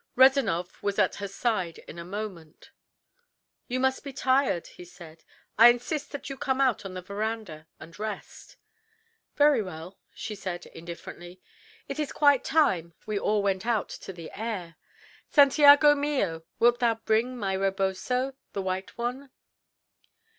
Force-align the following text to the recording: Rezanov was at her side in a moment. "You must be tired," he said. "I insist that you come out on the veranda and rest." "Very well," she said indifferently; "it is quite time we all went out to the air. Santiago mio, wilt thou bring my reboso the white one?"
Rezanov 0.17 0.81
was 0.81 0.97
at 0.97 1.17
her 1.17 1.27
side 1.27 1.77
in 1.87 1.99
a 1.99 2.03
moment. 2.03 2.71
"You 3.67 3.79
must 3.79 4.03
be 4.03 4.11
tired," 4.11 4.65
he 4.65 4.83
said. 4.83 5.23
"I 5.59 5.67
insist 5.69 6.11
that 6.11 6.27
you 6.27 6.37
come 6.37 6.59
out 6.59 6.83
on 6.85 6.95
the 6.95 7.03
veranda 7.03 7.67
and 7.79 7.99
rest." 7.99 8.57
"Very 9.35 9.61
well," 9.61 9.99
she 10.15 10.33
said 10.33 10.65
indifferently; 10.65 11.39
"it 11.87 11.99
is 11.99 12.11
quite 12.11 12.43
time 12.43 12.95
we 13.05 13.19
all 13.19 13.43
went 13.43 13.63
out 13.67 13.89
to 13.89 14.11
the 14.11 14.31
air. 14.35 14.75
Santiago 15.29 15.93
mio, 15.93 16.45
wilt 16.57 16.79
thou 16.79 16.95
bring 16.95 17.37
my 17.37 17.55
reboso 17.55 18.33
the 18.53 18.61
white 18.63 18.97
one?" 18.97 19.29